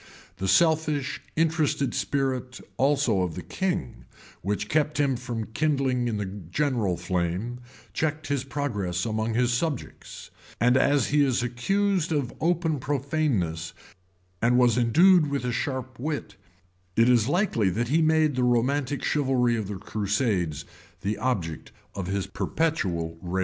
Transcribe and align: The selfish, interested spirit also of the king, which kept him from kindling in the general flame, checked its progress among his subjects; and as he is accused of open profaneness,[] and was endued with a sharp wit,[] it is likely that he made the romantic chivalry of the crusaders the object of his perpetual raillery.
The 0.37 0.47
selfish, 0.47 1.21
interested 1.35 1.93
spirit 1.93 2.59
also 2.75 3.21
of 3.21 3.35
the 3.35 3.43
king, 3.43 4.05
which 4.41 4.67
kept 4.67 4.99
him 4.99 5.15
from 5.15 5.51
kindling 5.53 6.07
in 6.07 6.17
the 6.17 6.25
general 6.25 6.97
flame, 6.97 7.59
checked 7.93 8.31
its 8.31 8.43
progress 8.43 9.05
among 9.05 9.35
his 9.35 9.53
subjects; 9.53 10.31
and 10.59 10.75
as 10.75 11.09
he 11.09 11.23
is 11.23 11.43
accused 11.43 12.11
of 12.11 12.33
open 12.41 12.79
profaneness,[] 12.79 13.73
and 14.41 14.57
was 14.57 14.75
endued 14.75 15.27
with 15.29 15.45
a 15.45 15.51
sharp 15.51 15.99
wit,[] 15.99 16.33
it 16.95 17.07
is 17.07 17.27
likely 17.27 17.69
that 17.69 17.89
he 17.89 18.01
made 18.01 18.35
the 18.35 18.43
romantic 18.43 19.03
chivalry 19.03 19.55
of 19.55 19.67
the 19.67 19.75
crusaders 19.77 20.65
the 21.01 21.15
object 21.19 21.71
of 21.93 22.07
his 22.07 22.25
perpetual 22.25 23.19
raillery. 23.21 23.39